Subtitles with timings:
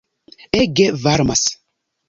[0.61, 1.45] Ege varmas!